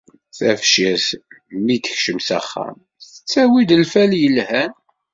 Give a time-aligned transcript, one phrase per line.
[0.37, 1.07] Tabcirt
[1.65, 2.77] mi d-tekcem s axxam,
[3.11, 4.73] tettawi-d lfal yelhan